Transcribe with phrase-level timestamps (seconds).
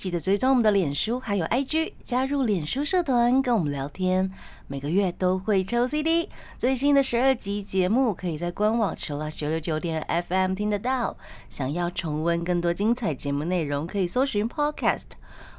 [0.00, 4.32] 记得追踪我们的脸书还有 IG，加入脸书社团跟我们聊天。
[4.66, 11.18] 每个月都会抽 CD，最新的十二集节目可以在官网 c h l 九六九点 FM 听得到。
[11.50, 15.08] 想要重温更多精彩节目内容，可以搜寻 Podcast。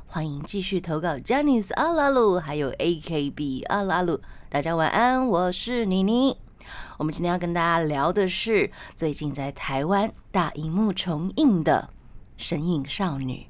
[0.07, 4.19] 欢迎继续投稿 j a n i c e 阿拉鲁还有 AKB 阿拉鲁。
[4.49, 6.35] 大家晚安，我是妮妮。
[6.97, 11.91] 我们今天要跟大家聊的是最近在台湾大荧幕重映的
[12.43, 13.45] 《神隐少女》。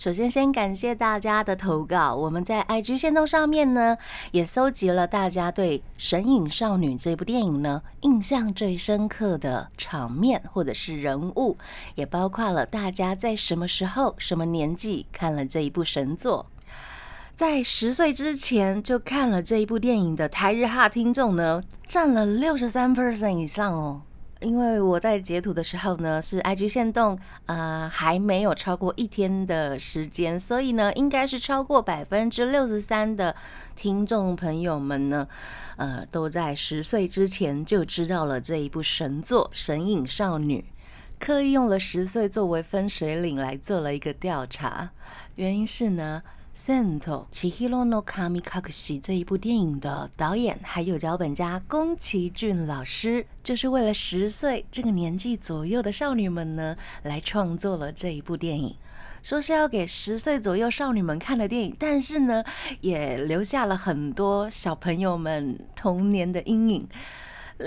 [0.00, 2.16] 首先，先感谢大家的投稿。
[2.16, 3.98] 我们在 IG 线动上面呢，
[4.30, 11.58] 也搜集了大家对《神隐少女》这部电影呢印象最深刻的场面或者是人物，
[11.96, 16.46] 也包括了大家在什么时候、什么年纪看了这一部神作。
[17.34, 24.00] 在十岁之前就看了这一部电影的台日哈听众呢，占了六十三 percent 以上哦。
[24.40, 33.36] 因为我在截图的时候呢，是 IG 线动，呃，还没有超过一天的时间，所以呢，应该是超过百分之六十三的
[33.76, 35.28] 听众朋友们呢，
[35.76, 40.64] 呃，都在十岁之前就知道了这一部神作《神隐少女》，
[41.24, 44.90] 刻意用了十岁作为分水岭来做了一个调查，
[45.34, 46.22] 原因是呢。
[46.62, 58.76] 《Sento Chihiro no Kamikakushi》这一部电影的导演还有脚本家宫崎骏老师，就是为了十岁这个年纪左右的少女们呢，来创作了这一部电影。
[59.22, 62.44] 说是要给十岁左右少女们看的电影，但是呢，
[62.82, 66.86] 也留下了很多小朋友们童年的阴影。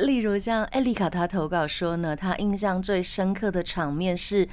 [0.06, 4.48] 例如像艾丽卡，她投稿说呢，她印象最深刻的场面是。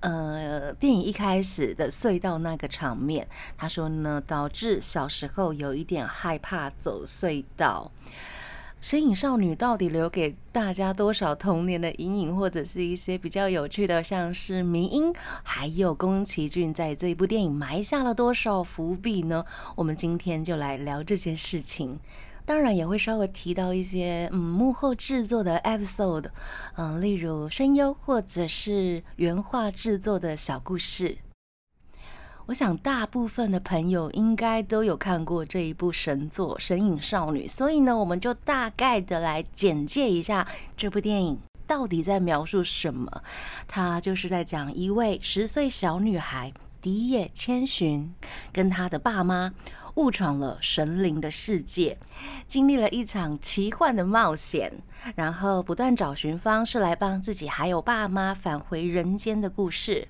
[0.00, 7.90] 呃，电影一开始的隧道那个场面，她说呢，导致小时候有一点害怕走隧道。
[8.78, 15.10] 身影少女到底留给大家多少童年的阴影，或者是一些比较有趣的，像是迷音，
[15.42, 19.44] 还有宫崎骏在这一部电影埋下了多少伏笔呢？
[19.74, 21.98] 我们今天就来聊这件事情。
[22.46, 26.26] 当然也会稍微提到一些嗯幕后制作的 episode，
[26.76, 31.18] 嗯，例如声优或者是原画制作的小故事。
[32.46, 40.46] 我想大部分的朋友应该都有看过这一部神作《神隐少女》，所以呢，我们就大概的来简介一下
[40.76, 43.10] 这部电影到底在描述什么。
[43.66, 48.14] 它就是在讲一位十岁小女孩迪野千寻
[48.52, 49.52] 跟她的爸妈。
[49.96, 51.98] 误闯了神灵的世界，
[52.46, 54.72] 经历了一场奇幻的冒险，
[55.14, 60.08] 然后不断找寻方式来帮自己还有爸妈返回人间的故事。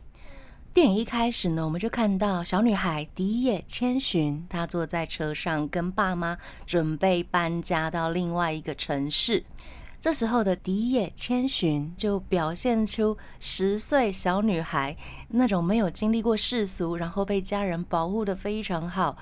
[0.74, 6.36] 电影一开始呢，我们就看到小女孩迪野千寻，她坐在车上跟爸妈
[6.66, 9.44] 准备搬家到另外一个城市。
[9.98, 14.94] 这时候的迪野千寻就表现出十岁小女孩
[15.28, 19.16] 那种没有经历过世俗，然后被家人保护的非常好，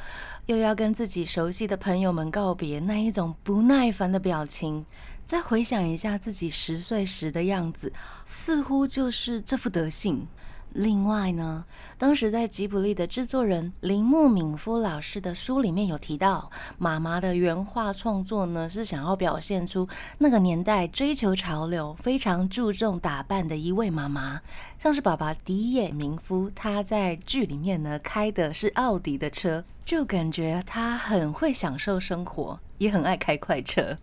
[0.47, 4.85] 又要跟自己熟悉的朋友们告别那一种不耐烦的表情。
[5.25, 7.93] 再回想一下自己十岁时的样子，
[8.27, 10.27] 似乎就是这副德性。
[10.75, 11.65] 另外呢，
[11.97, 24.41] 当时在吉卜力的制作人铃木敏夫老师的书里面有提到，妈妈的原画创作呢是想要表现出那个年代追求潮流、非常注重打扮的一位妈妈，
[24.77, 33.97] 像是爸爸迪野明夫，他在剧里面呢开的是奥迪的车，就感觉他很会享受生活，也很爱开快车。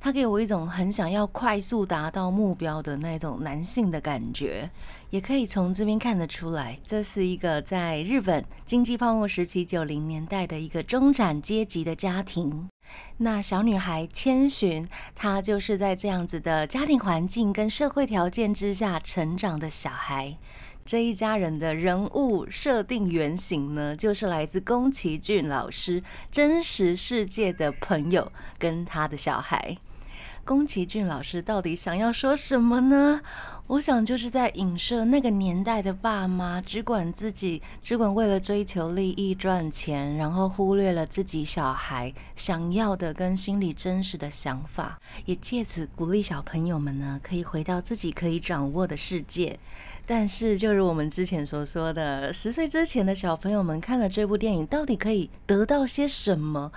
[0.00, 4.70] 他给我一种很想要快速达到目标的那种男性的感觉，
[5.10, 12.68] 也可以从这边看得出来，这是一个在日本经济泡沫时期九零年代的一个中产阶级的家庭。
[13.18, 20.36] 那小女孩千寻，她就是在这样子的家庭环境跟社会条件之下成长的小孩。
[20.84, 26.00] 这一家人的人物设定原型呢，就是来自宫崎骏老师
[26.30, 29.76] 真实世界的朋友跟他的小孩。
[30.46, 33.20] 宫崎骏老师到底想要说什么呢？
[33.66, 49.58] 我想就是在影射那个年代的爸妈只管自己，只管为了追求利益赚钱，然后忽略了自己小孩想要的跟心里真实的想法，也借此鼓励小朋友们呢，可以回到自己可以掌握的世界。
[50.06, 56.70] 但是，就如我们之前所说的，十岁之前的小朋友们看了这部电影，到底可以得到些什么？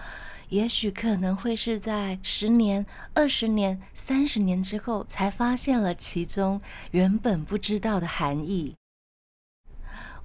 [0.50, 6.60] 也许可能会是在十年、二十年、三十年之后，才发现了其中
[6.92, 8.76] 原本不知道的含义。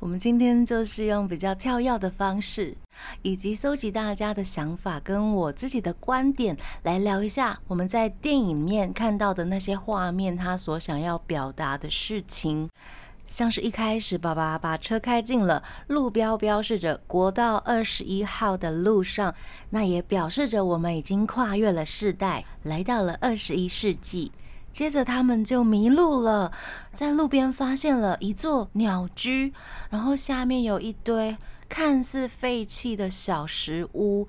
[0.01, 2.77] 我们今天就是用比较跳跃的方式，
[3.23, 12.69] 以及搜集大家的想法跟我自己的观点，来聊一下我们在电影面看到的那些画面，他所想要表达的事情。
[13.35, 19.35] 像是一开始，爸爸把车开进了路标标示着国道二十一号的路上，
[19.71, 24.31] 那也表示着我们已经跨越了世代，来到了二十一世纪。
[24.71, 26.53] 接着他们就迷路了，
[26.95, 29.53] 在路边发现了一座鸟居，
[29.91, 31.37] 然后下面有一堆
[31.69, 34.29] 看似废弃的小石屋。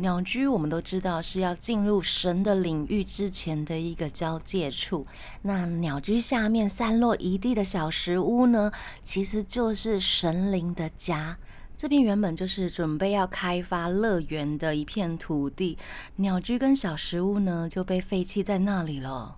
[0.00, 5.04] 鸟居我们都知道是要进入神的领域之前的一个交界处。
[5.42, 8.70] 那鸟居下面散落一地的小石屋呢，
[9.02, 11.36] 其实就是神灵的家。
[11.76, 15.76] 这边原本就是准备要开发乐园的一片土地，
[16.16, 19.36] 鸟居跟小石屋呢就被废弃在那里了。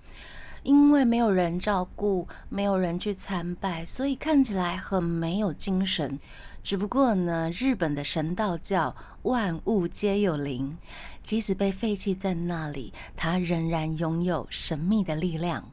[0.62, 6.18] 因为没有人照顾，没有人去参拜，所以看起来很没有精神。
[6.62, 10.76] 只不过呢，日本的神道教万物皆有灵，
[11.22, 15.70] 即使被废弃在那里，它仍然拥有神秘的力量。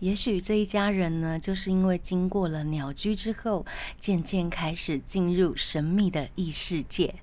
[0.00, 3.64] 也许这一家人呢，就是因为经过了鸟居之后，
[3.98, 7.14] 渐渐开始进入神秘的异世界。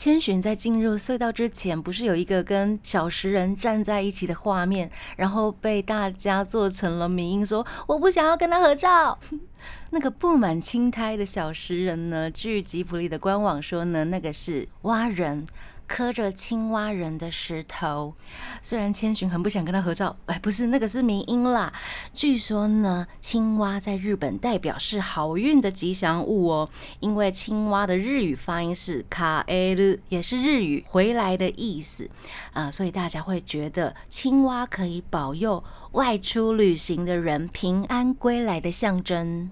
[0.00, 9.18] 千寻在进入隧道之前，不是有一个跟小石人站在一起的画面，然后被大家做成了迷音，说我不想要跟他合照。
[9.92, 12.30] 那个布满青苔的小石人呢？
[12.30, 15.44] 据吉普力的官网说呢，那个是蛙人。
[15.90, 18.14] 磕着青蛙人的石头，
[18.62, 21.72] 虽然千寻很不想跟他合照，哎，不是那个是名音啦。
[22.14, 26.70] 据说呢，青蛙在日本代表是好运的吉祥物哦，
[27.00, 32.08] 因为青蛙的日语发音是卡埃鲁，也是日语回来的意思
[32.52, 39.50] 啊，所以大家会觉得青蛙可以保佑外出旅行的人平安归来的象征。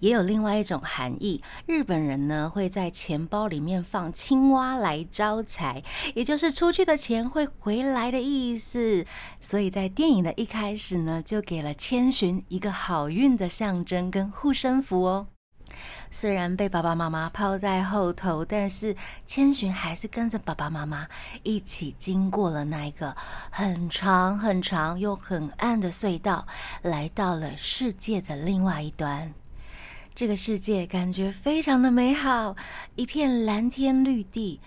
[0.00, 5.82] 也有另外一种含义，日本人呢会在钱包里面放青蛙来招财，
[6.14, 9.06] 也就是出去的钱会回来的意思。
[9.40, 15.28] 所以在电影的一开始呢，就给了千寻一个好运的象征跟护身符哦。
[16.10, 21.06] 虽然被爸爸妈妈抛在后头，但是千寻还是跟着爸爸妈妈
[21.44, 23.14] 一起经过了那一个
[23.50, 26.46] 很长很长又很暗的隧道，
[26.82, 29.32] 来到了世界的另外一端。
[30.20, 32.54] 这个世界感觉非常的美好，
[32.94, 34.60] 一片蓝天绿地。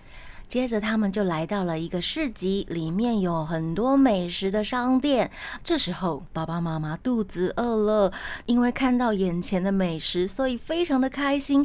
[0.48, 5.30] 接着他们就来到了一个市集，里面有很多美食的商店。
[5.64, 8.12] 这时候爸爸妈妈肚子饿了，
[8.48, 11.64] 因为看到眼前的美食，所以非常的开心，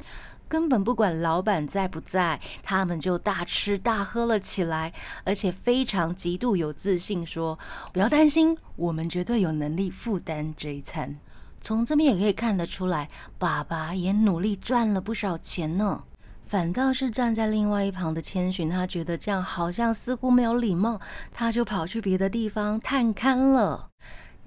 [0.48, 4.92] 根本不管老板在不在，他们就大吃大喝了起来，
[5.24, 7.58] 而且非常极度有自信，说
[7.94, 11.18] 不要担心，我们绝对有能力负担这一餐。
[11.60, 13.08] 从这边也可以看得出来，
[13.38, 16.04] 爸爸也努力赚了不少钱呢。
[16.46, 20.98] 反倒是站在另外一旁的千寻，他觉得这样好像似乎没有礼貌，
[21.30, 23.90] 他就跑去别的地方探勘了。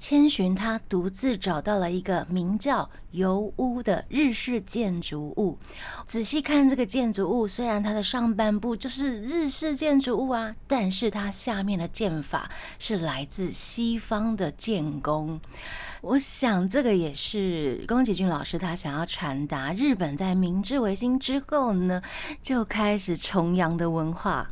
[0.01, 5.59] 千寻他独自找到了一个名叫油屋的日式建筑物。
[6.07, 12.49] 仔细看这个建筑物，虽然它的上半部就是日式建筑物啊，但是它下面的建法
[12.79, 15.39] 是来自西方的建工。
[16.01, 22.01] 我想这个也是宫崎骏老师他想要传达，日本在明治维新之后呢，
[22.41, 24.49] 就开始重洋的文化。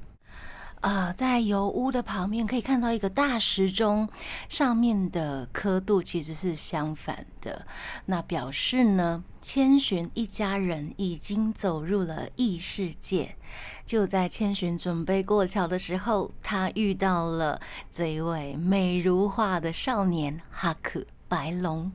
[0.81, 4.07] 啊，在油屋的旁边可以看到一个大时钟，
[4.47, 7.65] 上面的刻度其实是相反的。
[8.05, 13.35] 那表示呢，千寻一家人已经走入了异世界。
[13.85, 17.59] 就在千寻准备过桥的时候，他遇到了
[17.91, 21.91] 这一位美如画的少年哈克白龙。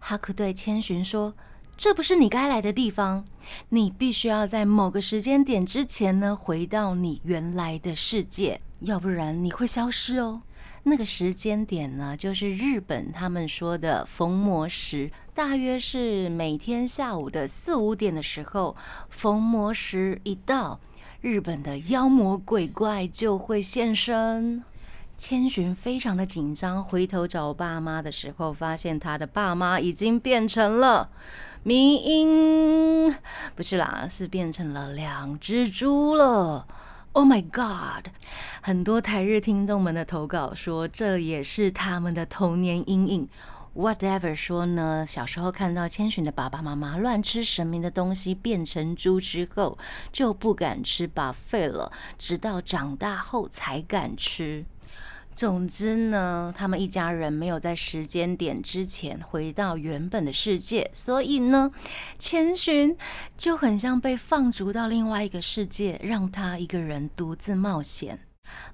[0.00, 1.34] 哈克对千寻说。
[1.76, 3.24] 这不是你该来的地方，
[3.68, 10.42] 你必须要在某个时间点之前呢，回到你原来的世界，要不然你会消失哦。
[10.84, 18.74] 那个时间点呢，就是日本他们说的逢魔时，大约是每天下午的四五点的时候，
[19.10, 20.80] 逢魔时一到，
[21.20, 24.62] 日本的妖魔鬼怪就会现身。
[25.16, 31.10] 千寻非常的紧张，回头找爸妈的时候，发现他的爸妈已经变成了。
[31.62, 33.14] 迷音
[33.54, 36.66] 不是啦，是变成了两只猪了。
[37.12, 38.08] Oh my god！
[38.60, 43.28] 很多台日听众们的投稿说，这也是他们的童年阴影。
[43.74, 49.78] Whatever 说呢，小时候看到千寻的爸爸妈妈乱吃神明的东西变成猪之后，
[50.12, 54.66] 就不敢吃，把废了，直到长大后才敢吃。
[55.36, 61.70] 总之呢，他们一家人没有在时间点之前回到原本的世界，所以呢，
[62.18, 62.96] 千寻
[63.36, 68.20] 就很像被放逐到另外一个世界，让他一个人独自冒险。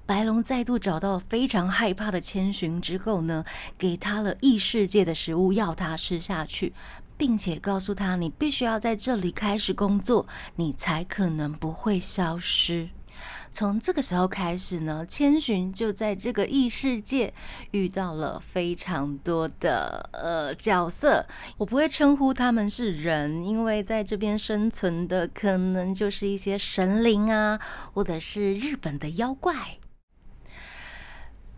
[0.05, 3.43] 白龙再度找到非常害怕的千寻之后呢，
[3.77, 6.71] 给他了异世界的食物，要他吃下去，
[7.17, 12.87] 并且告诉他：“你必须要在这里开始工作，你才可能不会消失。”
[13.53, 17.31] 从这个时候开始呢，千寻就在这个异世界
[17.69, 21.25] 遇到了非常多的呃角色。
[21.57, 27.59] 我不会称呼他们是人，因为在这边生存的可能就是一些神灵啊，
[27.93, 29.77] 或者是日本的妖怪。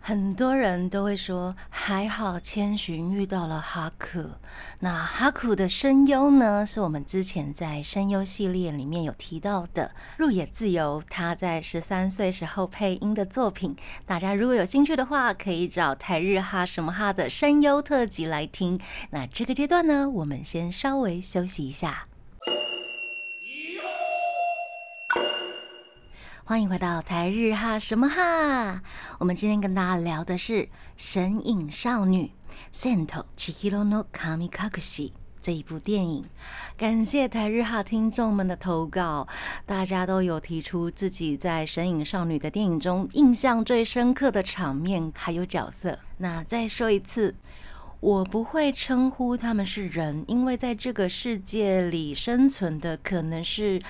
[0.08, 4.24] 很多人都会说，还好千寻遇到了哈库。
[4.78, 13.74] 那哈库的声优呢，是我们之前在声优系列里面有提到的入野自由，他在十三岁时候配音的作品。
[14.06, 18.78] 大家如果有兴趣的话，可以找台日哈什么哈的声优特辑来听。
[19.10, 22.06] 那这个阶段呢，我们先稍微休息一下。
[26.48, 28.80] 欢迎回到台日哈什么哈？
[29.18, 30.62] 我们今天跟大家聊的是
[30.96, 32.30] 《神隐少女》
[32.72, 35.10] （Sento Chihiro no Kamikakushi）
[35.42, 36.24] 这一部电影。
[36.76, 39.26] 感谢台日哈听众们的投稿，
[39.66, 45.98] 大家都有提出自己在《神隐少女》的电影中印象最深刻的场面还有角色。
[46.18, 47.34] 那再说一次，
[48.06, 53.82] 我不会称呼他们是人，因为在这个世界里生存的可能是。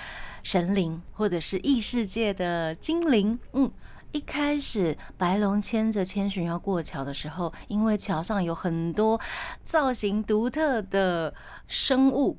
[0.43, 3.37] 神灵，或者是异世界的精灵。
[3.53, 3.69] 嗯，
[4.13, 9.21] 一开始白龙牵着千寻要过桥的时候，因为桥上有很多
[9.65, 11.35] 造型独特的
[11.67, 12.39] 生物。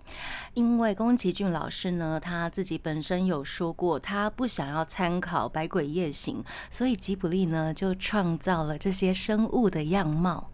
[0.53, 6.41] 因为宫崎骏老师呢，他自己本身有说过，他不想要参考《百鬼夜行》，
[6.71, 10.49] 所以吉卜力呢就创造了这些生物的样貌。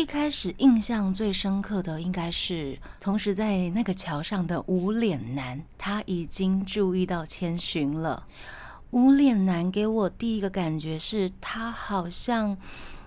[0.00, 8.26] 一开始印象最深刻的应该是，同时在那个桥上的无脸男，他已经注意到千寻了。
[8.92, 12.56] 无脸男给我第一个感觉是他好像，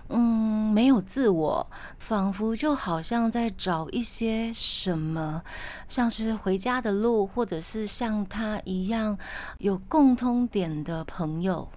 [0.08, 1.66] 嗯，没有自我，
[1.98, 5.42] 仿佛就好像在找一些什么，
[5.88, 9.18] 像是回家的路，或者是像他一样
[9.58, 11.68] 有共通点的朋友。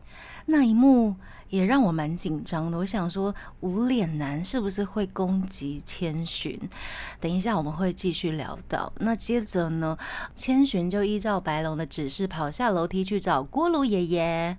[0.48, 1.16] 那一幕。
[1.50, 2.78] 也让我蛮紧张的。
[2.78, 6.60] 我想说，无脸男是不是会攻击千寻？
[7.22, 8.92] 等一下我们会继续聊到。
[8.98, 9.98] 那接着呢，
[10.36, 14.58] 千寻就依照白龙的指示跑下楼梯去找锅炉爷爷。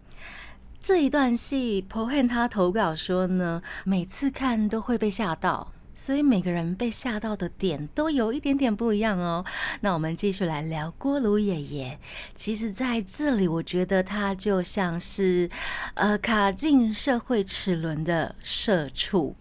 [0.81, 5.73] 这一段戏，Po Han 他投稿说呢，每次看都会被吓到。
[5.99, 9.45] 所以每个人被吓到的点都有一点点不一样哦。
[9.81, 11.99] 那我们继续来聊锅炉爷爷。
[12.37, 15.51] 其实在这里，我觉得他就像是，
[15.95, 19.35] 呃，卡进社会齿轮的社畜。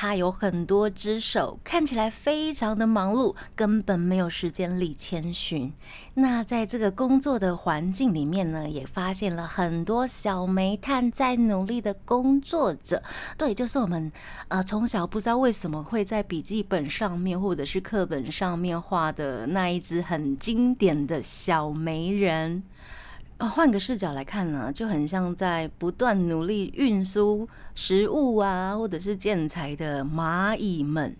[0.00, 5.70] 他有很多只手，看起来非常的忙碌，根本没有时间理千寻。
[6.14, 13.02] 那在这个工作的环境里面呢，也发现了很多小煤炭在努力的工作着。
[13.36, 14.10] 对，就是我们
[14.48, 22.62] 呃从小不知道为什么会在笔记本上面或者是课本上面画的那一只很经典的小煤人。
[23.40, 31.16] 啊，换个视角来看呢，就很像在不断努力运输食物啊，或者是建材的蚂蚁们。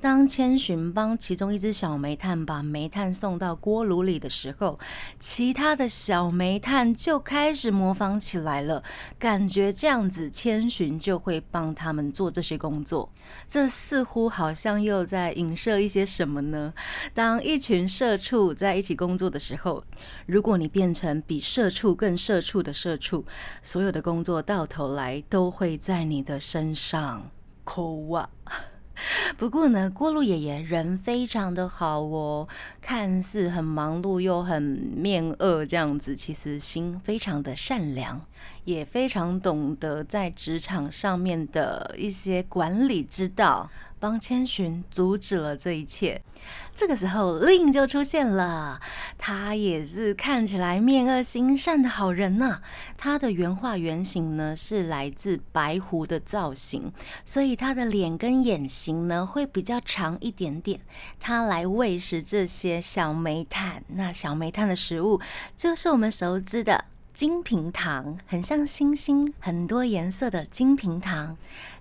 [0.00, 4.78] 当千寻帮其中一只小煤炭把煤炭送到锅炉里的时候，
[5.18, 8.84] 其他的小煤炭就开始模仿起来了，
[9.18, 13.10] 感觉这样子千寻就会帮他们做这些工作。
[13.48, 16.72] 这似乎好像又在影射一些什么呢？
[17.12, 19.82] 当一群社畜在一起工作的时候，
[20.26, 23.24] 如果你变成比社畜更社畜的社畜，
[23.64, 27.28] 所有的工作到头来都会在你的身上
[27.64, 28.30] 扣啊。
[29.36, 32.48] 不过呢，锅炉爷爷人非常的好哦，
[32.80, 38.20] 看似很忙碌又很面恶这样子，其实心非常的善良，
[38.64, 43.70] 也非常懂得在职场上面的一些管理之道。
[43.98, 46.22] 帮千寻阻止了这一切。
[46.74, 48.80] 这个时候，令就出现了。
[49.16, 52.62] 他也是看起来面恶心善的好人呐。
[52.96, 56.92] 他的原画原型呢是来自白狐的造型，
[57.24, 60.80] 所以他的脸跟眼型呢会比较长一点点。
[61.18, 65.20] 他来喂食这些小煤炭，那小煤炭的食物
[65.56, 71.36] 就是我们熟知的金平糖，很像星星，很多颜色的金平糖。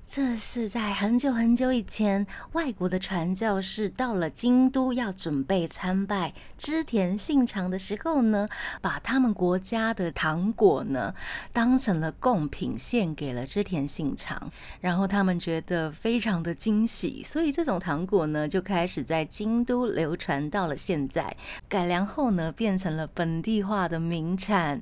[0.10, 8.48] 这是在很久很久以前，外国的传教士到了京都要准备参拜织田信长的时候呢，
[8.82, 11.14] 把他们国家的糖果呢
[11.52, 14.50] 当成了贡品献给了织田信长，
[14.80, 21.36] 然后他们觉得非常的惊喜，所以这种糖果呢就开始在京都流传到了现在，
[21.68, 24.82] 改良后呢变成了本地化的名产。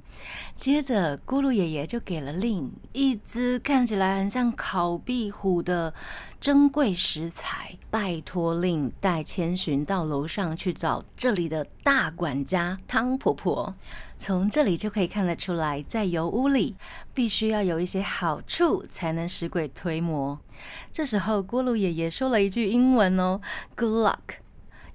[0.55, 5.14] 接着咕噜爷爷就给了令一只看起来很像烤壁。
[5.15, 5.93] 壁虎的
[6.41, 13.73] 珍贵食材，拜托令带千寻到楼上去找这里的大管家汤婆婆。
[14.17, 16.75] 从这里就可以看得出来，在油屋里
[17.13, 20.37] 必须要有一些好处，才能使鬼推磨。
[20.91, 23.39] 这时候，锅炉爷爷说了一句英文哦
[23.77, 24.39] ：“Good luck，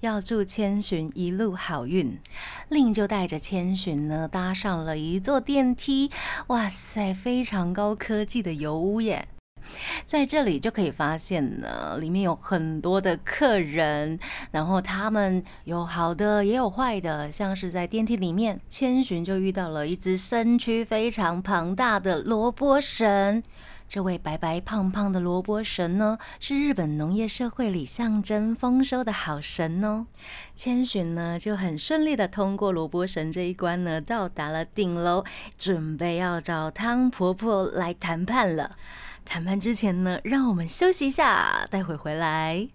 [0.01, 2.19] 要祝千寻一路好运。”
[2.69, 6.11] 令就带着千寻呢，搭上了一座电梯。
[6.49, 9.27] 哇塞，非常高科技的油屋耶！
[10.05, 14.19] 在这里就可以发现呢，里面有很多的客人，
[14.51, 23.43] 然后他们有好的也有坏的，像是在电梯里面，千寻就遇到了一只身躯非常庞大的萝卜神。
[23.89, 30.07] 这位白白胖胖的萝卜神呢，是日本农业社会里象征丰收的好神哦。
[30.55, 35.25] 千寻呢就很顺利的通过萝卜神这一关呢，到达了顶楼，
[35.59, 38.77] 准备要找汤婆婆来谈判了。
[39.31, 42.67] 谈判之前呢，让我们休息一下，待会回来。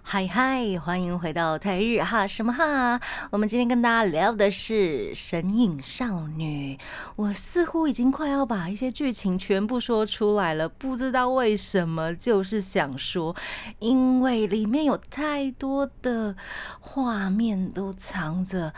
[0.00, 3.00] 嗨嗨，欢迎回到泰日哈什么哈？
[3.32, 6.76] 我们今天跟大家聊的是《神隐少女》。
[7.16, 13.34] 我似乎已经快要把一些剧情全部说出来了，不知道为什么，就是想说，
[13.80, 16.36] 因为里面有太多的
[16.78, 18.72] 画面都藏着。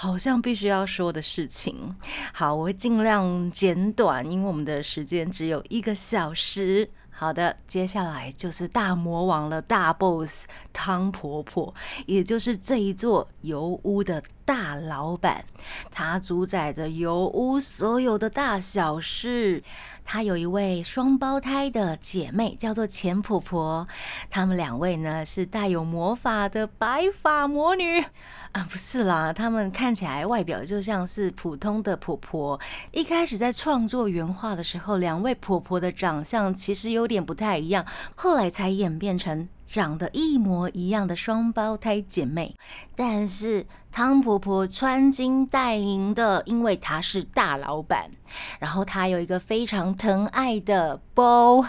[0.00, 1.92] 好像必须要说的事情，
[2.32, 6.88] 好，我会尽量简短，因为我们的时间只有一个小时。
[7.10, 11.74] 好的，接下来就是大魔王了，大 boss 汤婆婆，
[12.06, 15.44] 也就是这一座油屋的大老板，
[15.90, 19.62] 他主宰着油屋所有的大小事。
[20.06, 23.86] 她有一位双胞胎的姐妹，叫做钱婆婆。
[24.30, 28.00] 她们两位呢是带有魔法的白发魔女
[28.52, 32.58] 啊，不是啦，她们看起来外表就像是普通的婆婆。
[32.90, 37.84] 一开始在创作原画的时候，两位婆婆的长相其实有点不太一样，
[38.16, 39.46] 后来才演变成。
[39.68, 42.56] 长得一模一样的双胞胎姐妹，
[42.96, 48.10] 但是汤婆婆穿金戴银的，因为她是大老板。
[48.58, 51.62] 然后她有一个非常疼爱的包，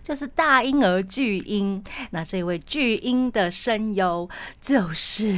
[0.00, 1.82] 就是大婴儿巨婴。
[2.12, 5.36] 那这位巨婴的声优就是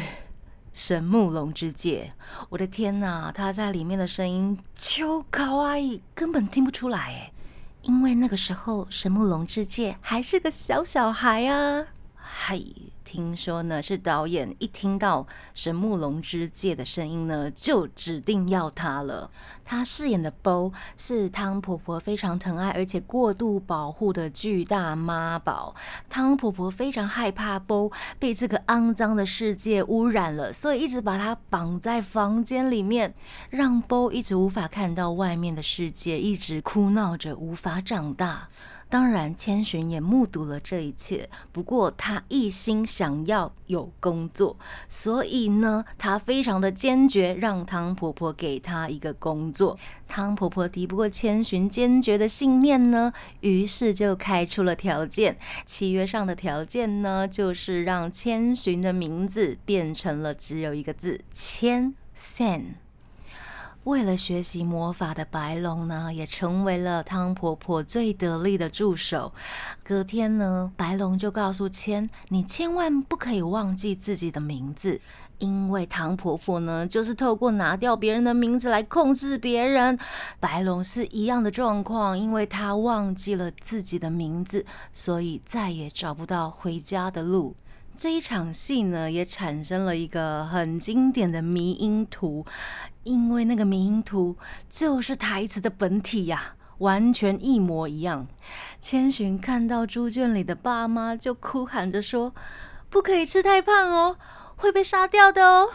[0.75, 2.13] 神木龙之介。
[2.51, 5.81] 我的天哪，他在里面的声音超可爱，
[6.15, 7.33] 根本听不出来，
[7.81, 11.87] 因为那个时候神木龙之介还是个小小孩啊。
[12.35, 12.59] 嗨，
[13.05, 19.31] 听说呢是导演一听到神木龙之介的声音呢，就指定要他了。
[19.65, 25.77] 他饰演的波是汤婆婆非常疼爱而且过度保护的巨大妈宝。
[26.09, 33.15] 汤婆婆非常害怕波被这个肮脏的世界污染了，所以一直把他绑在房间里面，
[33.51, 38.49] 让波一直无法看到外面的世界，一直哭闹着无法长大。
[38.93, 41.27] 当然，千寻也目睹了这一切。
[41.51, 44.55] 不过，他一心想要有工作，
[44.87, 49.79] 所以呢，他非常的坚决，让汤婆婆给他一个工作。
[50.07, 55.39] 汤婆婆敌不过千寻坚决的信念呢，于是就开出了条件。
[55.65, 62.82] 契约上的条件呢，就是让千寻的名字变成了只有一个字“千 ”，sen。
[63.85, 69.33] 为了学习魔法的白龙呢，也成为了汤婆婆最得力的助手。
[69.83, 75.01] 隔天呢，白龙就告诉千：“你千万不可以忘记自己的名字，
[75.39, 79.99] 因为汤婆婆呢，就是透过拿掉别人的名字来控制别人。
[80.39, 87.57] 白龙是一样的状况，因为他忘记了自己的名字，所以再也找不到回家的路。”
[87.95, 92.45] 这一场戏呢，也产生了一个很经典的迷音图，
[93.05, 94.37] 因为那个迷音图
[94.69, 98.27] 就是台词的本体呀，完全一模一样。
[98.81, 102.35] 千寻看到猪圈里的爸妈，就哭喊着说
[102.89, 104.17] ：“不可以吃太胖哦，
[104.57, 105.69] 会被杀掉的哦。”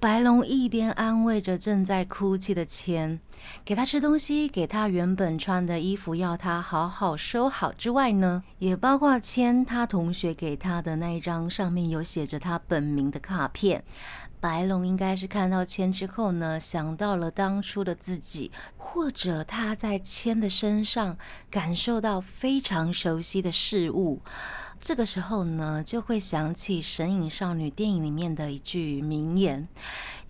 [0.00, 3.20] 白龙一边安慰着正在哭泣的千，
[3.66, 13.84] 给他吃东西，给他原本穿的衣服，要他好好收好之外呢，也包括千他同学给他的那一张上面有写着他本名的卡片。
[14.40, 21.18] 白龙应该是看到签之后呢，想到了当初的自己，或者他在签的身上
[21.50, 24.20] 感受到非常熟悉的事物。
[24.80, 29.68] 这个时候呢，就会想起《神隐少女》电影里面的一句名言：“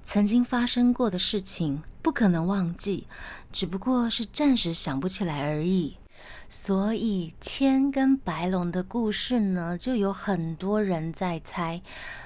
[0.02, 3.06] 曾经发生过的事情不可能忘记，
[3.52, 5.98] 只不过是暂时想不起来而已。”
[6.52, 11.80] 所以，千跟白龙的故事呢，就有很多人在猜，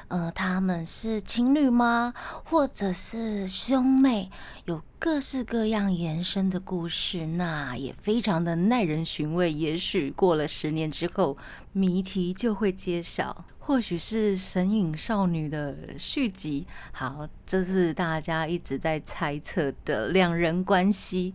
[0.08, 2.14] 呃，他们是情侣吗？
[2.42, 4.30] 或者是兄妹？
[4.64, 9.52] 有各式各样延伸的故事，那也非常的耐人寻味。
[9.52, 11.36] 也许过了十年之后，
[11.72, 16.66] 谜题就会揭晓，或许是《神隐少女》的续集。
[16.92, 21.34] 好，这是大家一直在猜测的两人关系。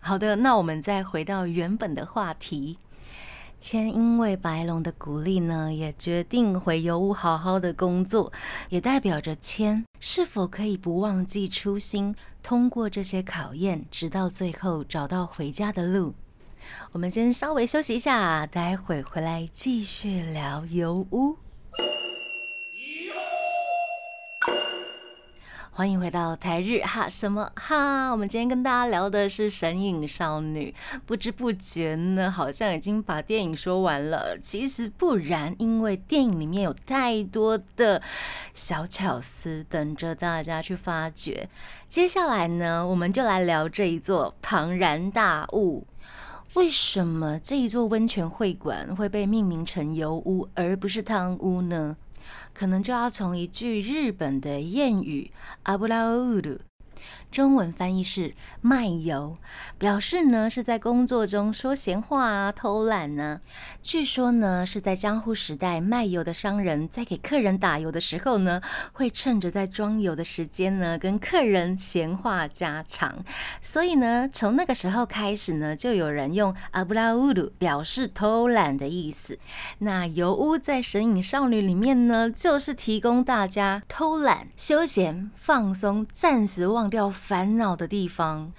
[0.00, 2.78] 好的，那我们再回到原本的话题。
[3.58, 8.32] 千因为白龙的鼓励呢，也决定回油屋好好的工作，
[8.70, 16.14] 也代表着千是否可以不忘记初心，通过这些考验，直到最后找到回家的路。
[16.92, 21.36] 我们先稍微休息一下，待会回来继续聊油屋。
[25.80, 28.10] 欢迎回到台日哈什么哈？
[28.10, 30.74] 我们今天跟大家聊的是《神隐少女》，
[31.06, 34.36] 不知不觉呢，好像已经把电影说完了。
[34.38, 38.02] 其实不然，因为电影里面有太多的
[38.52, 41.48] 小巧思等着大家去发掘。
[41.88, 45.86] 接下来呢，我们就来聊这一座庞然大物。
[46.56, 51.96] 为什么这一座温泉会馆会被命名成油屋而不是汤屋呢？
[52.54, 55.32] 可能就要从一句日本的谚语
[55.64, 56.58] “阿布拉乌鲁”。
[57.30, 59.36] 中文翻译是卖油，
[59.78, 63.38] 表示呢是在工作中说闲话啊、偷懒呢。
[63.80, 68.60] 据说呢是在江户时代，卖油的商人在给客人打油的时候呢，
[68.92, 73.24] 会趁着在装油的时间呢，跟客人闲话家常。
[73.62, 79.38] 所以呢，从那个时候开始呢，就有人用阿布拉乌鲁表示偷懒的意思。
[79.78, 87.12] 那油屋在《神隐少女》里面呢，就是提供大家偷懒、休闲、放松、暂时忘掉。
[87.20, 88.50] 烦恼的地方，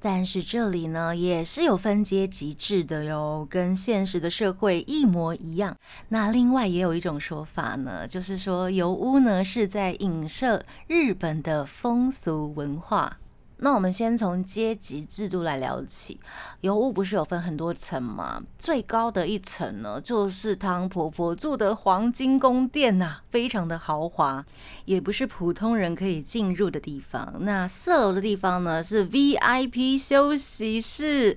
[0.00, 5.76] 但是这里呢也是有分阶级制的哟，跟现实的社会一模一样。
[6.08, 13.18] 那另外也有一种说法呢，就是说油屋呢是在影射日本的风俗文化。
[13.60, 16.20] 那我们先从阶级制度来聊起，
[16.60, 18.42] 油屋不是有分很多层吗？
[18.56, 24.44] 最高的一层呢，就是汤婆婆住的黄金宫殿呐，非常的豪华，
[24.84, 27.34] 也不是普通人可以进入的地方。
[27.40, 31.36] 那四楼的地方呢，是 VIP 休息室。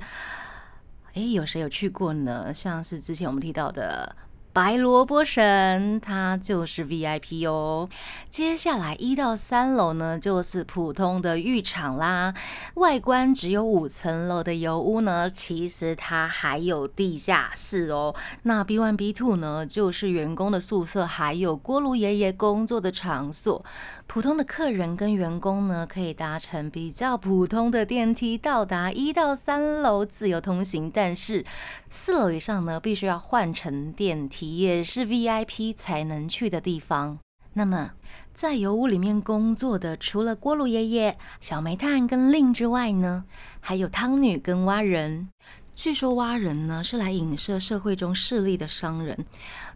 [1.14, 2.54] 哎，有谁有去过呢？
[2.54, 4.16] 像是之前我们提到的。
[4.54, 7.88] 白萝卜神，它就是 VIP 哦。
[8.30, 12.34] 接下来一到三楼呢，就是普通的浴场啦。
[12.74, 18.14] 外观只有五层楼的油屋呢，其实它还有地下室哦。
[18.44, 23.64] 那 B one B two 呢，就是员工的宿舍，还有锅炉爷爷工作的场所。
[24.06, 31.46] 普通的客人跟员工呢，可以搭乘比较普通的电梯到达一到三楼自由通行，但是
[31.90, 37.20] 四楼以上呢，必须要换乘电梯，企业是 VIP 才能去的地方。
[37.54, 37.92] 那么
[38.34, 43.26] 在油屋里面工作的，除了锅炉爷爷、小煤炭跟令之外呢，
[43.60, 45.30] 还有汤女跟蛙人。
[45.76, 49.26] 据说蛙人呢是来影射社会中势力的商人，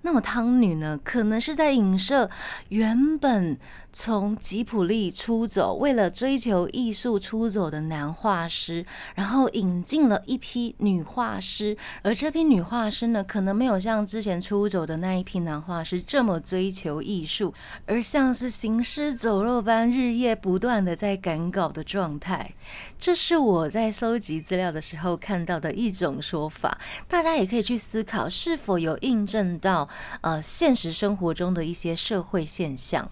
[0.01, 2.31] 那么汤女呢可能是在影射
[2.69, 3.59] 原本
[3.97, 17.51] 从吉普力出走，为了追求艺术出走的男画师，然后引进了一批女画师，而这批女画师呢可能没有像之前出走的那一批男画师这么追求艺术，
[17.87, 22.53] 而像是行尸走肉般日夜不断的在赶稿的状态。
[22.99, 25.95] 这是我在搜集资料的时候看到的一。
[25.95, 26.77] 种说法，
[27.07, 29.87] 大家也可以去思考，是否有印证到
[30.19, 33.09] 呃现实生活中的一些社会现象。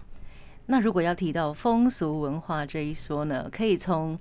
[0.66, 4.18] 那如果要提到风俗文化这一说呢，可以从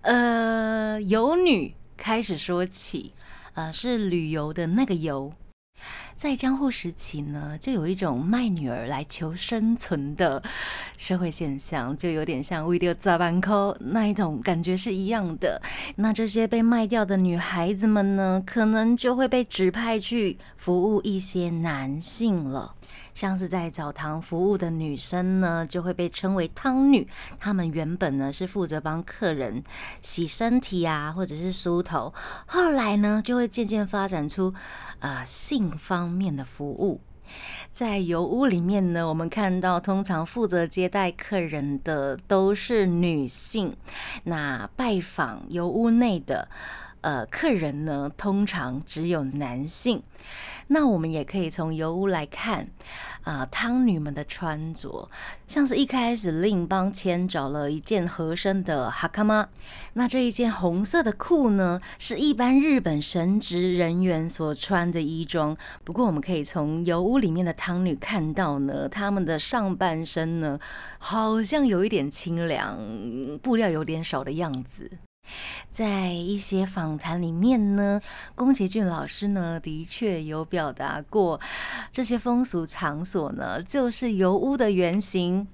[0.00, 3.12] 呃游女开始说起，
[3.54, 5.32] 呃是旅游的那个游。
[6.16, 10.42] 在江户时期呢，就有一种卖女儿来求生存的
[10.96, 15.60] 社会现象，就有点像为了砸板扣那一种感觉是一样的。
[15.96, 22.74] 那这些被卖掉的女孩子们呢，可能就会被指派去服务一些男性了。
[23.14, 27.08] 像是在澡堂服务的女生呢，就会被称为汤女。
[27.38, 29.62] 她们原本呢是负责帮客人
[30.02, 32.12] 洗身体啊，或者是梳头，
[32.46, 34.52] 后来呢就会渐渐发展出
[34.98, 37.00] 呃性方面的服务。
[37.72, 43.74] 在油屋里面呢，我们看到通常负责接待客人的都是女性，
[44.24, 46.46] 那拜访油屋内的
[47.04, 50.02] 呃客人呢，通常只有男性。
[50.68, 52.66] 那我们也可以从油屋来看，
[53.24, 55.10] 啊，汤女们的穿着，
[55.46, 59.46] 像是一开始令邦千找了一件合身的哈卡玛，
[59.92, 65.54] 那这一件红色的裤呢，是一般日本神职人员所穿的衣装。
[65.84, 70.58] 不过我们可以从油屋里面的汤女看到呢，他们的上半身呢，
[70.98, 72.78] 好像有一点清凉，
[73.42, 74.90] 布料有点少的样子。
[75.70, 78.00] 在一些访谈里面呢，
[78.34, 81.40] 宫崎骏老师呢的确有表达过，
[81.90, 85.46] 这些风俗场所呢就是油污的原型。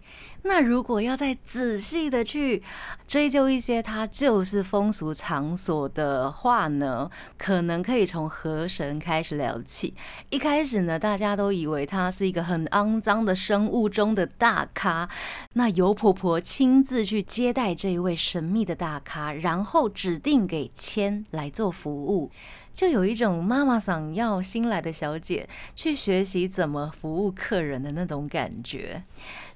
[0.43, 2.63] 那如果要再仔细的去
[3.07, 9.95] 追究一些它就是风俗场所的话呢，可能可以从河神开始聊起。
[10.31, 15.09] 一开始呢，大家都以为他是一个很肮脏的生物中的大咖，
[15.53, 22.31] 那尤婆婆亲自去接待这一位神秘的大咖，然后指定给千来做服务。
[22.73, 29.05] 就有一种妈妈想要新来的小姐去学习怎么服务客人的那种感觉。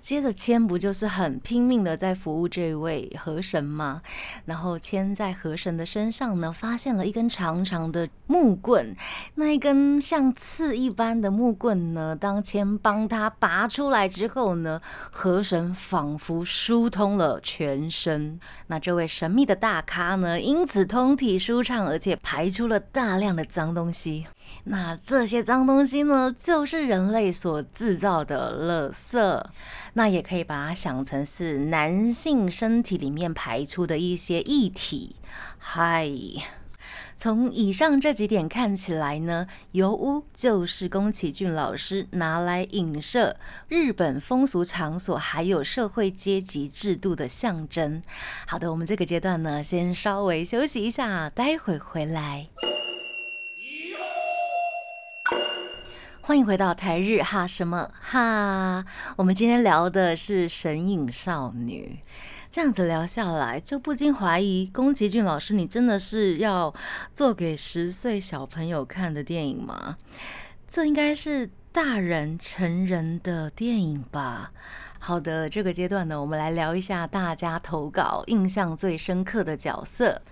[0.00, 4.02] 接着千不就是很拼命的在服务这位河神吗？
[4.44, 8.94] 然后千在河神的身上呢，发现了一根长长的木棍。
[9.36, 14.78] 那一根像刺一般的木棍呢，当千帮他拔出来之后呢，
[15.10, 18.38] 河神仿佛疏通了全身。
[18.66, 23.03] 那这位神秘的大咖呢，因此通体舒畅，而且排出了大。
[23.06, 24.26] 大量的脏东西，
[24.64, 29.44] 那这些脏东西呢，就是人类所制造的垃圾。
[29.92, 35.16] 那也可以把它想成是男性身体里面排出的一些液体。
[35.58, 36.10] 嗨，
[37.14, 43.36] 从以上这几点看起来呢，油污就是宫崎骏老师拿来影射
[43.68, 48.00] 日本风俗场所还有社会阶级制度的象征。
[48.46, 52.48] 好的，我们这个阶段呢，先稍微休息一下，待会回来。
[56.26, 58.82] 欢迎回到台日哈什么哈？
[59.14, 61.98] 我们今天聊的是《神隐少女》，
[62.50, 66.72] 这样子聊下来，就不禁怀疑宫崎骏老师，你真的是要
[67.12, 69.98] 做给十岁小朋友看的电影吗？
[70.66, 74.52] 这应该是大人成人的电影吧？
[75.06, 80.22] 好的，这个阶段呢，我们来聊一下大家投稿印象最深刻的角色。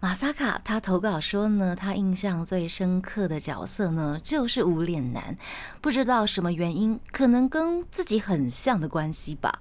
[0.00, 5.36] 马萨卡他投稿说呢，他印象最深刻的角色呢就是无脸男，
[5.80, 9.60] 不知道什么原因，可能跟自己很像的关系吧。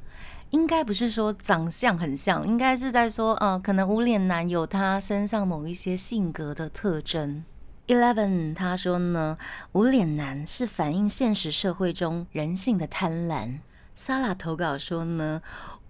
[0.49, 7.43] 应该不是说长相很像，应该是在说，呃，可能无脸男有他身上某一些性格的特征。
[7.85, 9.37] Eleven 他说呢，
[9.73, 13.59] 无脸男是反映现实社会中人性的贪婪。
[13.95, 15.41] 萨拉投稿说呢。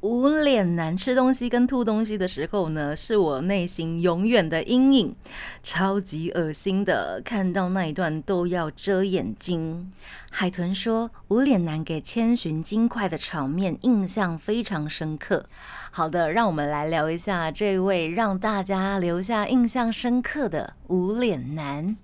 [0.02, 5.16] 无脸男吃东西跟吐东西的时候呢，是我内心永远的阴影，
[5.64, 9.92] 超级恶心的，看到那一段都要遮眼睛。
[10.30, 15.48] 海豚说，无脸男给千寻金块的场面印象非常深刻。
[15.90, 21.98] 好的，让我们来聊一下这位让大家留下印象深刻的无脸男。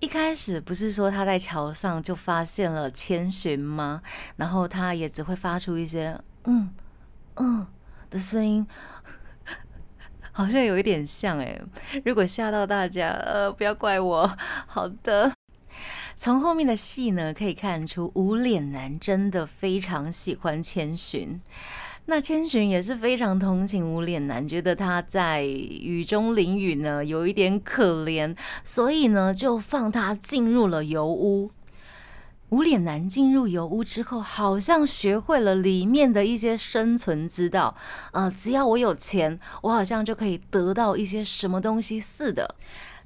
[0.00, 4.02] 一开始不是说他在桥上就发现了千寻吗？
[4.36, 6.70] 然后他也只会发出一些嗯。
[7.36, 7.66] 嗯
[8.10, 8.66] 的声音
[10.32, 11.60] 好像有一点像哎，
[12.04, 14.36] 如果吓到大家，呃，不要怪我。
[14.66, 15.32] 好的，
[16.16, 21.40] 从后面的戏呢可以看出，无脸男真的非常喜欢千寻，
[22.10, 31.52] 那千寻也是非常同情无脸男，觉得他在雨中淋雨呢有一点可怜，所以呢就放他进入了油屋。
[32.48, 37.76] 无脸男进入油屋之后，好像学会了里面的一些生存之道。
[38.10, 42.56] 呃，只要我有钱，我好像就可以得到一些什么东西似的。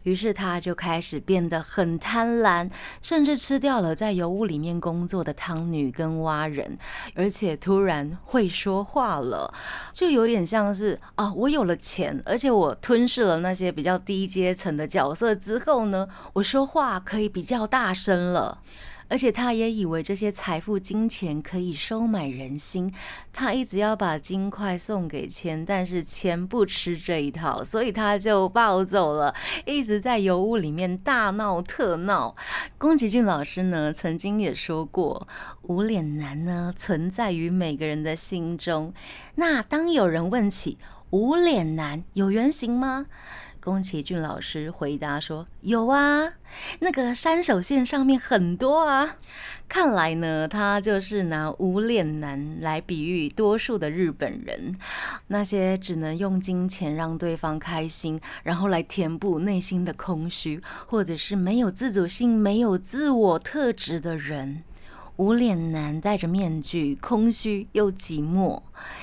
[0.04, 2.70] 于是他就开始变得很贪婪，
[3.02, 6.78] 甚至吃掉了在油污里面工作的汤女跟蛙人，
[7.14, 9.52] 而且突然会说话了，
[9.92, 18.62] 就有点像是啊，我有了钱，而且我吞噬了那些比较低阶层的角色之后呢，我说话可以比较大声了。
[19.14, 22.92] 而且他也以为这些财富、金钱可以收买人心。
[23.32, 29.32] 他一直要把金块送给钱，但是钱不吃这一套，所以他就暴走了，
[29.66, 32.34] 一直在油屋里面大闹特闹。
[32.76, 35.28] 宫崎骏老师呢，曾经也说过，
[35.62, 38.92] 无脸男呢存在于每个人的心中。
[39.36, 40.76] 那当有人问起
[41.10, 43.06] 无脸男有原型吗？
[43.64, 46.34] 宫崎骏老师回答说：“有啊，
[46.80, 49.16] 那个山手线上面很多啊。
[49.66, 54.76] 看来呢，他就是拿无脸男来比喻多数的日本人，
[55.28, 64.62] 那些只能用金钱让对方开心，然后来填补内心的空虚，或者是没有自主性、没有自我特质的人。”
[65.16, 68.60] 无脸男戴着面具，空虚又寂寞。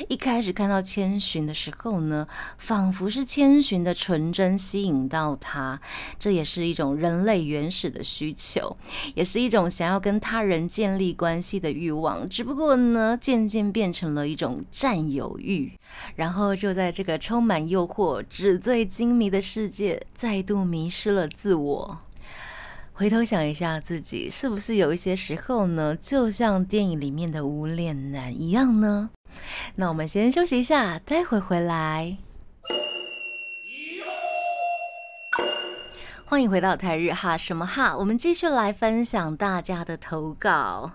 [0.10, 5.80] 一开始看到千寻的时候呢，仿佛是千寻的纯真吸引到他，
[6.20, 8.76] 这也是一种人类原始的需求，
[9.16, 12.28] 也是一种想要跟他人建立关系的欲望。
[12.28, 15.72] 只不过呢，渐渐变成了一种占有欲，
[16.16, 22.00] 然后就在这个充满诱惑、纸醉金迷的世界，再度迷失了自我。
[22.94, 29.10] 回头想一下，自己是不是有一些时候呢，就像电影里面的无脸男一样呢？
[29.76, 32.18] 那我们先休息一下，待会回来。
[36.26, 40.92] 欢迎回到台日哈什么哈，我们继续来分享大家的投稿。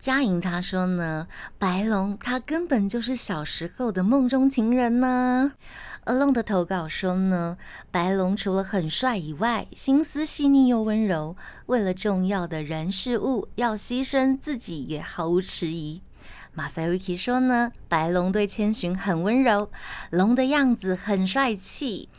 [0.00, 5.52] 嘉莹她说呢，白龙他根本就是小时候的梦中情人呢。
[6.06, 7.58] Alone 的投稿说呢，
[7.90, 11.36] 白龙除了很帅以外，心思细腻又温柔，
[11.66, 16.00] 为了重要的人事物要牺牲自己也毫无迟疑。
[16.60, 19.70] 马赛维奇说呢，白龙对千寻很温柔，
[20.10, 22.10] 龙的样子很帅气。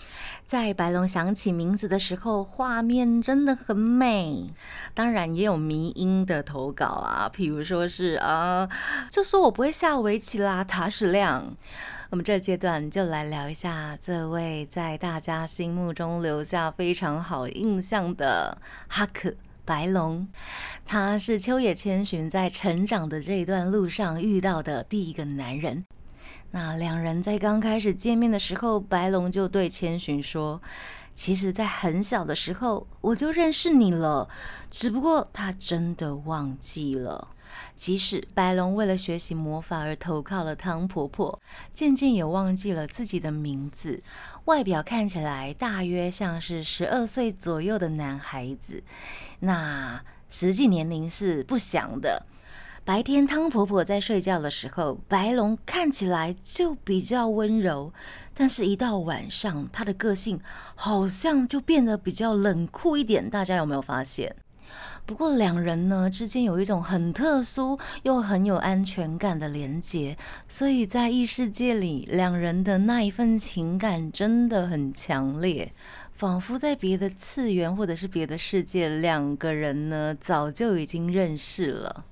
[0.47, 4.47] 在白龙想起名字的时候，画面真的很美。
[4.95, 8.67] 当然也有迷音的投稿啊，譬如说是啊，
[9.11, 11.55] 就说我不会下围棋啦，塔矢亮。
[12.09, 19.35] 我们这阶段就来聊一下这位在大家心目中留下非常好印象的哈克
[19.71, 20.27] 白龙。
[20.85, 25.85] 他是秋野千寻在成长的这一段路上遇到的第一个男人。
[26.51, 30.61] 那两人在刚开始见面的时候，白龙就对千寻说
[31.15, 34.27] ：“其实，在很小的时候我就认识你了，
[34.69, 37.29] 只不过他真的忘记了。”
[37.75, 41.41] 即使白龙为了学习魔法而投靠了汤婆婆，
[41.73, 44.01] 渐渐也忘记了自己的名字。
[44.45, 48.83] 外表看起来大约像是十二岁左右的男孩子，
[49.39, 52.25] 那实际年龄是不详的。
[52.83, 57.93] 白天汤婆婆在睡觉的时候，白龙看起来就比较温柔，
[58.33, 60.39] 但是，一到晚上，他的个性
[60.73, 63.29] 好像就变得比较冷酷一点。
[63.29, 64.35] 大家有没有发现？
[65.05, 75.73] 不过两人呢之间有一种很特殊又很有安全感的连结，所以在异世界里，两人的那一份情感真的很强烈，
[76.13, 82.05] 仿佛在别的次元或者是别的世界，两个人呢早就已经认识了。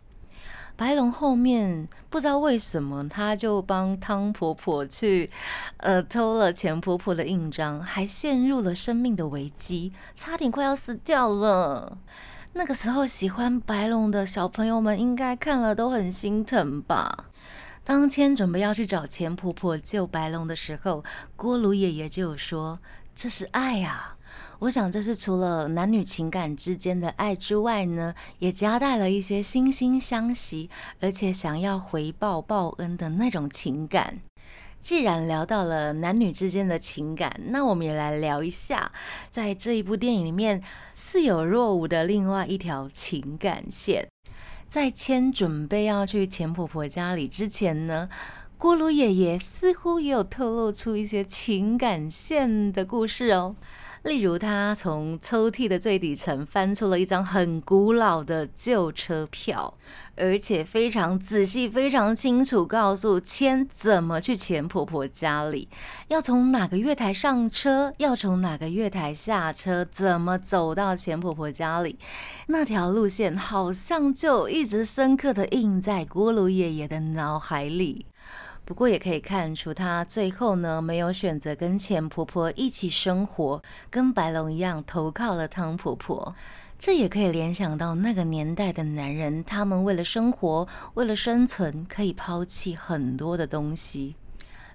[0.76, 5.30] 白龙后面不知道为什么，他就帮汤婆婆去
[5.78, 11.98] 呃偷了钱婆婆的印章，还陷入了生命的危机，差点快要死掉了。
[12.54, 17.26] 那个时候喜欢白龙的小朋友们应该看了都很心疼吧。
[17.84, 21.04] 当千准备要去找钱婆婆救白龙的时候，
[21.36, 22.80] 锅炉爷爷就说
[23.16, 24.18] ：“这是爱啊！”
[24.60, 34.20] 我想这是除了男女情感之间的爱之外呢，也夹带了一些惺惺相惜，而且想要回报报恩的那种情感。
[34.80, 38.92] 既然聊到了男女之间的情感，那我们也来聊一下，
[39.30, 40.62] 在这一部电影里面
[40.94, 44.08] 似有若无的另外一条情感线。
[44.70, 48.08] 在千准备要去钱婆婆家里之前呢，
[48.58, 53.56] 锅炉爷爷似乎也有透露出一些情感线的故事哦。
[54.04, 59.74] 例如，他从抽屉的最底层翻出了一张很古老的旧车票，
[60.16, 65.68] 而且非常仔细、非常清楚告诉千怎么去钱婆婆家里，
[66.08, 72.00] 要从哪个月台上车，要从哪个月台下车，怎么走到钱婆婆家里。
[72.48, 78.06] 那条路线好像就一直深刻的印在锅炉爷爷的脑海里。
[78.70, 86.36] 不过也可以看出，她最后呢没有选择跟钱婆婆一起生活，跟白龙一样投靠了汤婆婆。
[86.78, 94.16] 这也可以联想到那个年代的男人，他们为了生活，为了生存，可以抛弃很多的东西。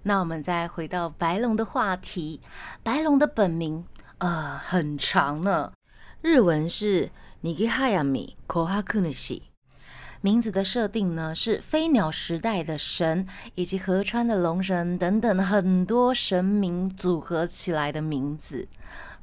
[0.02, 2.40] 那我们再回到白龙的话题，
[2.82, 3.84] 白龙的本名
[4.18, 5.72] 呃很长呢，
[6.20, 9.44] 日文是尼基哈亚米科哈库努西。
[10.24, 18.66] 名字的设定呢，是飞鸟时代的神以及河川的龙神等等很多神明组合起来的名字。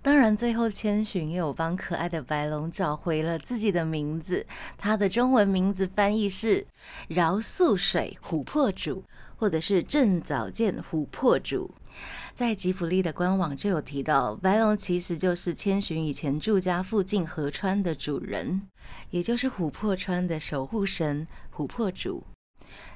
[0.04, 4.46] 当然，最后千寻也有帮可爱的白龙找回了自己的名字，
[4.78, 6.68] 它的中文名字翻译是
[7.08, 9.04] 饶素水琥珀主，
[9.38, 11.72] 或者是正早见琥珀主。
[12.34, 18.62] 在吉普力的官网就有提到，白龙其实就是千寻以前住家附近河川的主人，
[19.10, 22.24] 也就是琥珀川的守护神琥珀主。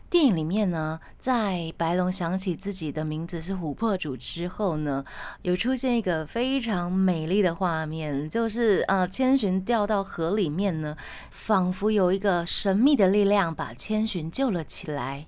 [0.07, 5.03] 电影里面呢，在白龙想起自己的名字是琥珀主之后呢，
[5.41, 10.95] 有出现一个非常美丽的画面，就是啊，千寻掉到河里面呢，
[11.31, 15.27] 仿佛有一个神秘的力量把千寻救了起来。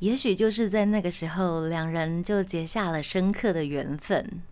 [0.00, 4.42] 也许就是在那个时候，两人就结下了深刻的缘分。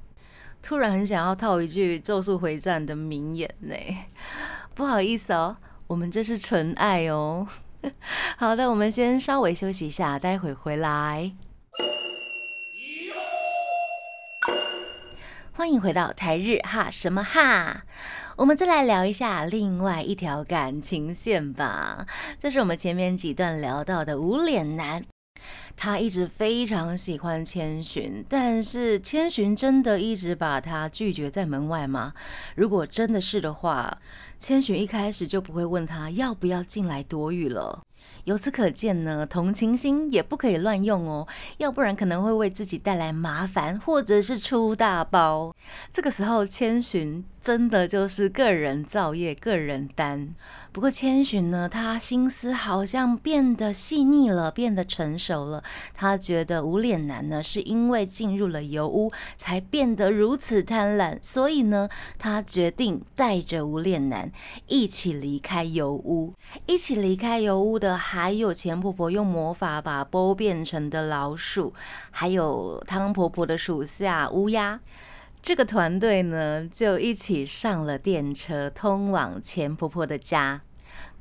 [0.63, 3.75] 突然很想要套一句《咒术回战》的名言呢，
[4.75, 5.57] 不好意思哦，
[5.89, 7.49] 我们这是纯爱哦。
[8.37, 11.33] 好的，我们先稍微休息一下，待会回来。
[15.55, 17.83] 欢迎回到台日哈什么哈，
[18.37, 22.07] 我们再来聊一下另外一条感情线吧。
[22.39, 25.05] 这是我们前面几段聊到的无脸男。
[25.77, 32.13] 他一直非常喜欢千寻，但是千寻真的一直把他拒绝在门外吗？
[32.55, 33.99] 如果真的是的话，
[34.39, 37.83] 千寻一开始就不会问他要不要进来躲雨了。
[38.25, 41.27] 由此可见呢，同情心也不可以乱用哦，
[41.59, 45.55] 要不然可能会为自己带来麻烦，或者是出大包。
[45.91, 47.25] 这个时候，千寻。
[47.43, 50.35] 真的就是个人造业，个人担。
[50.71, 55.63] 不过千寻呢，他心思好像变得细腻了，变得成熟了。
[55.93, 61.89] 他觉得无脸男呢，是因为进入了油屋才变得如此贪婪，所以呢，
[62.19, 64.31] 他决定带着无脸男
[64.69, 66.33] 一起离开油屋。
[66.67, 71.75] 一起离开油屋的还有钱婆婆用魔法把波变成的老鼠，
[72.13, 74.81] 还有汤婆婆的属下乌鸦。
[75.43, 80.61] 这个团队呢，就一起上了电车，通往钱婆婆的家。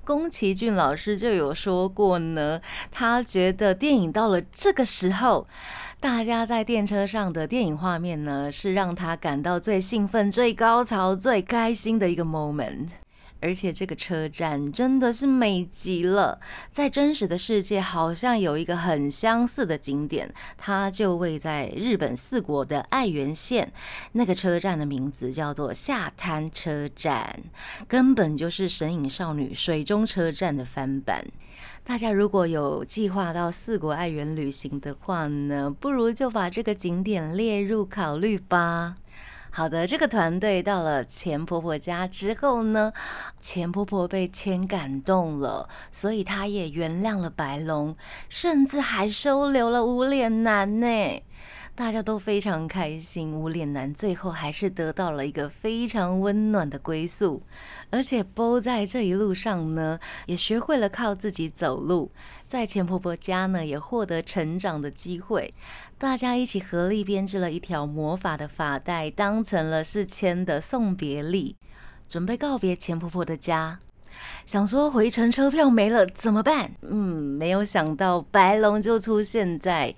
[0.06, 2.62] 宫崎骏老师就有说过呢，
[2.92, 5.48] 他觉得电影到了这个时候，
[6.00, 12.90] 大家在电车上的电影画面呢，是让他感到最兴奋、最高潮、最开心的一个 moment。
[13.42, 16.40] 而且这个车站真的是美极了，
[16.72, 23.74] 在真实的世界好像有一个很相似的景点，它就位在日本四国的爱媛县。
[24.14, 27.42] 那个车站的名字叫做下滩车站，
[27.88, 31.26] 根本就是《神隐少女》水中车站的翻版。
[31.84, 38.96] 大家如果有计划到四国爱媛旅行的话呢，不如就把这个景点列入考虑吧。
[39.54, 42.94] 好的，这个团队到了钱婆婆家之后呢，
[43.42, 47.98] 钱婆婆被钱感动了，所以她也原谅了白龙，
[48.30, 51.22] 甚至还收留了无脸男呢。
[51.74, 57.42] 大家都非常开心，无脸男最后还是得到了一个非常温暖的归宿，
[57.90, 62.12] 而且波在这一路上呢，也学会了靠自己走路，
[62.46, 65.54] 在钱婆婆家呢，也获得成长的机会。
[66.02, 71.56] 大家一起合力编织了一条魔法的发带，当成了是千的送别礼，
[72.10, 73.78] 准备告别钱婆婆的家。
[74.48, 76.72] 想说回程车票没了怎么办？
[76.82, 79.94] 嗯，没有想到白龙就出现在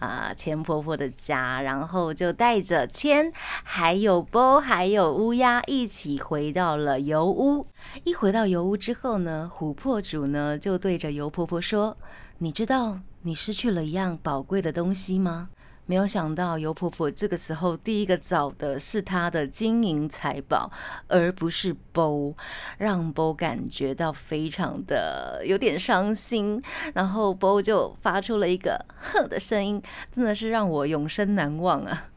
[0.00, 3.32] 啊钱婆婆的家，然后就带着千，
[3.62, 7.64] 还有波，还有乌鸦一起回到了油屋。
[8.02, 11.96] 一回到油屋之后呢，琥珀主呢就对着油婆婆说
[12.38, 15.48] ：“你知道你失去了一样宝贵的东西吗？”
[15.86, 20.70] 没有想到尤婆婆这个时候第一个找的是她的金银财宝，
[21.08, 22.32] 而不是包，
[22.78, 26.58] 让包感觉到非常的有点伤心。
[26.94, 32.08] 然后包就发出了一个“哼”的声音，真的是让我永生难忘啊！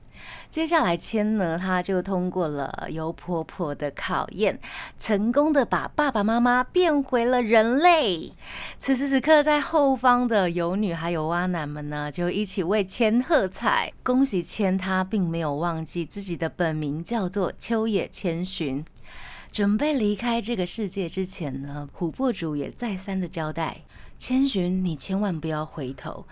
[0.49, 4.59] 接下来，千呢，他就通过了尤婆婆的考验，
[4.97, 8.31] 成功的把爸爸妈妈变回了人类。
[8.79, 18.83] 此时此刻，在后方的游女还有蛙男们呢，就一起为千喝彩，恭喜千，他并没有忘记自己的本名叫做秋野千寻。
[19.51, 23.77] 准备离开这个世界之前呢，琥珀主也再三的交代：
[24.17, 26.25] 千寻，你千万不要回头。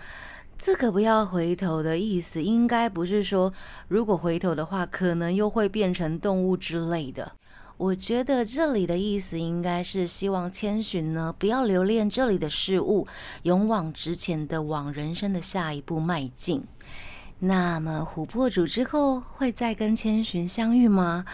[0.57, 3.53] 这个不要回头的意思，应该不是说
[3.87, 7.33] 如果回头的话，可能又会变成动物之类的。
[7.77, 13.05] 我觉得这里的意思应该是希望千寻呢，不要留恋这里的事物，
[13.43, 16.63] 勇往直前的往人生的下一步迈进。
[17.39, 21.25] 那么琥珀主之后会再跟千寻相遇吗？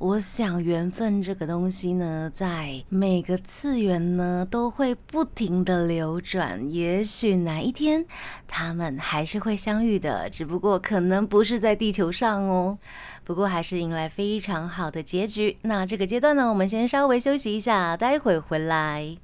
[0.00, 6.70] 我想缘分这个东西呢，在每个次元呢都会不停的流转。
[6.70, 8.06] 也许哪一天
[8.46, 12.78] 他们还是会相遇的，只不过可能不是在地球上哦。
[13.24, 15.58] 不过还是迎来非常好的结局。
[15.62, 19.16] 那这个阶段呢，我们先稍微休息一下，待会回来。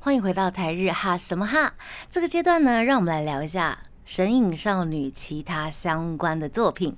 [0.00, 1.74] 欢迎回到台日哈什么哈？
[2.10, 3.78] 这个阶段呢，让我们来聊一下。
[4.04, 6.96] 神隐少女其他相关的作品。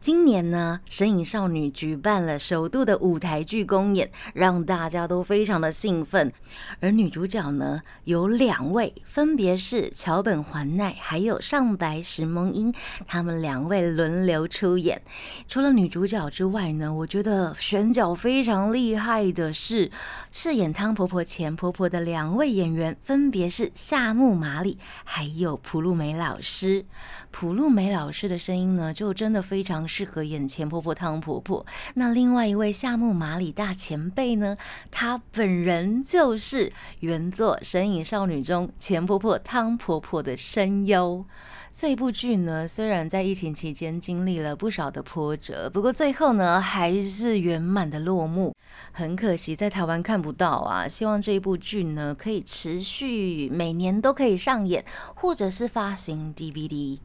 [0.00, 6.32] 今年呢，神隐少女举办了首度的舞台剧公演，让大家都非常的兴奋。
[6.80, 12.74] 而女主角呢，有两位，分别是桥本环奈还有上白石萌音，
[13.06, 15.00] 他们两位轮流出演。
[15.48, 19.90] 除了女主角之外呢，我觉得选角非常厉害的是
[20.30, 26.32] 饰演汤婆婆钱婆婆的两位演员，分别是夏目麻里还有朴露美老。
[26.44, 26.84] 师
[27.30, 31.66] 普露梅老师的声音呢，就真的非常适合演钱婆婆汤婆婆。
[31.92, 34.56] 那另外一位夏目马里大前辈呢，
[34.90, 41.26] 她本人就是原作《神隐少女》中钱婆婆汤婆婆的声优。
[41.70, 48.54] 这部剧呢，虽然在疫情期间经历了不少的波折，不过最后呢，还是圆满的落幕。
[48.90, 54.82] 很可惜在台湾看不到啊，希望这一部剧呢，可以持续每年都可以上演，
[55.14, 56.98] 或者是发行 DVD。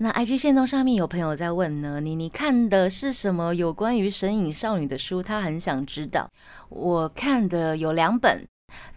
[0.00, 5.20] 那 IG 线动上面有朋友在问呢，你你看的是什么有关于神隐少女的书？
[5.20, 6.30] 他很想知道。
[6.68, 8.46] 我看的有两本。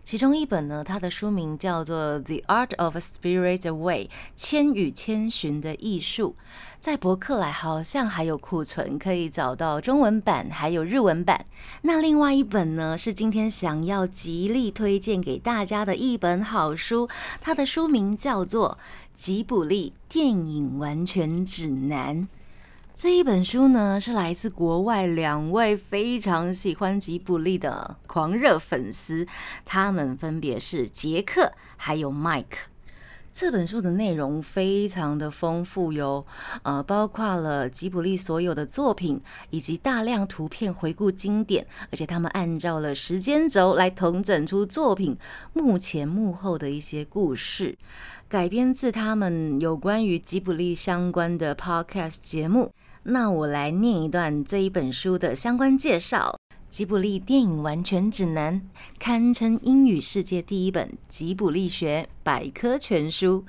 [0.04, 6.36] 其中一本呢，它的书名叫做《The Art of Spirit Away》，千与千寻的艺术，
[6.82, 11.46] 在博客来好像还有库存，可以找到中文版还有日文版。
[11.84, 17.08] 那另外一本呢，是今天想要极力推荐给大家的一本好书，
[17.40, 18.80] 它的书名叫做
[19.14, 22.24] 《吉卜力电影完全指南》。
[22.96, 29.28] 这一本书呢，是来自国外两位非常喜欢吉卜力的狂热粉丝，
[29.64, 32.71] 他们分别是杰克还有麦克。
[33.34, 36.26] 这本书的内容非常的丰富哟，
[36.64, 45.18] 呃，包括了吉卜力所有的作品，以及大量图片回顾经典，而且他们按照了时间轴来统整出作品
[45.54, 47.78] 幕前幕后的一些故事，
[48.28, 52.72] 改编自他们有关于吉卜力相关的 podcast 节目。
[53.04, 56.38] 那我来念一段这一本书的相关介绍，
[56.72, 58.62] 《吉卜力电影完全指南》
[58.98, 63.44] 堪称英语世界第一本吉卜力学百科全书。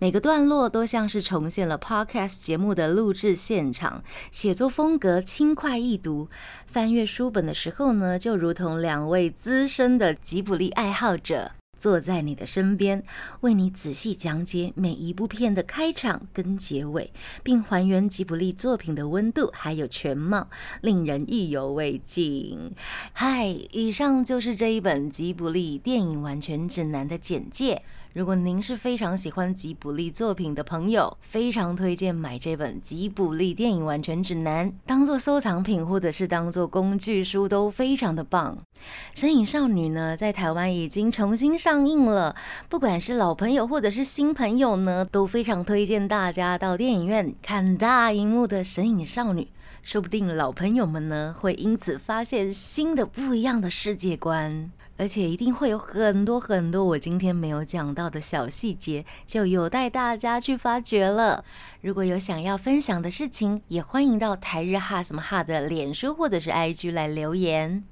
[0.00, 4.02] 每个段落都像是重现了 Podcast 节目的录制现场，
[4.32, 6.28] 写作风格轻快易读。
[6.66, 11.52] 翻阅书本的时候呢，就如同两位资深的吉卜力爱好者。
[11.76, 13.02] 坐在你的身边，
[13.40, 17.12] 为你仔细讲解每一部片的开场跟结尾，
[17.42, 20.48] 并还原吉卜力作品的温度还有全貌，
[20.80, 22.72] 令人意犹未尽。
[23.12, 27.82] 嗨，以上就是这一本吉卜力电影完全指南的简介。
[28.14, 38.56] 如果您是非常喜欢吉卜力作品的朋友，非常推荐买这本《吉卜力电影完全指南》，当做收藏品或者是当做工具书都非常的棒。
[39.20, 42.32] 《身影少女》呢，在台湾已经重新上映了，
[42.68, 49.42] 不管是老朋友或者是新朋友呢，都非常推荐大家到电影院看大荧幕的《神影少女》，
[49.82, 54.70] 说不定老朋友们呢会因此发现新的不一样的世界观。
[54.97, 61.45] 而且一定会有很多很多我今天没有讲到的小细节，就有待大家去发掘了。
[61.81, 67.83] 如果有想要分享的事情，也欢迎到台日哈什么哈的脸书或者是 IG 来留言。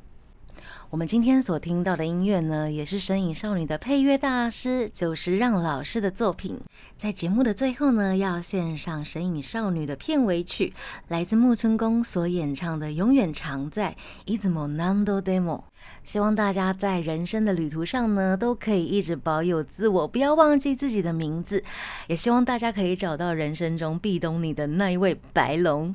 [0.90, 6.62] 我们今天所听到的音乐呢，也是《神隐少女》的配乐大师久石让老师的作品。
[6.96, 10.74] 在节目的最后呢，要献上《神隐少女》的片尾曲，
[11.10, 13.98] 来自木村宫所演唱的《永远常在》。
[14.34, 15.64] いつも何度でも。
[16.05, 21.63] 希望大家在人生的旅途上呢，都可以一直保有自我，不要忘记自己的名字。
[22.09, 25.95] 也希望大家可以找到人生中壁咚你的那一位白龙。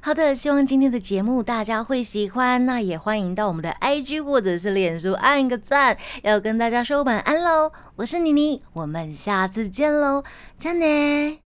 [0.00, 7.72] 好的，希望今天的节目大家会喜欢，那也欢迎到我们的 IG 或者是脸书按个赞，要跟大家说晚安喽。
[7.96, 10.22] 我是妮妮，我们下次见喽，
[10.58, 11.38] 加内。